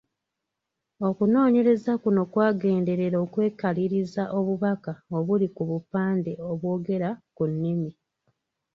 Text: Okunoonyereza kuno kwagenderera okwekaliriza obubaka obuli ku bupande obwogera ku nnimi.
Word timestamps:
Okunoonyereza 1.07 1.91
kuno 2.03 2.21
kwagenderera 2.31 3.17
okwekaliriza 3.25 4.23
obubaka 4.37 4.91
obuli 5.17 5.47
ku 5.55 5.63
bupande 5.69 6.31
obwogera 6.49 7.09
ku 7.35 7.43
nnimi. 7.51 7.91